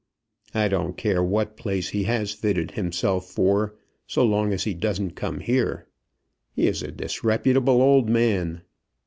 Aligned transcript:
"I 0.55 0.67
don't 0.67 0.97
care 0.97 1.21
what 1.23 1.55
place 1.57 1.89
he 1.89 2.05
has 2.05 2.33
fitted 2.33 2.71
himself 2.71 3.27
for, 3.29 3.75
so 4.07 4.25
long 4.25 4.51
as 4.51 4.63
he 4.63 4.73
doesn't 4.73 5.11
come 5.11 5.41
here. 5.41 5.87
He 6.55 6.65
is 6.65 6.81
a 6.81 6.91
disreputable 6.91 7.83
old 7.83 8.09
man." 8.09 8.63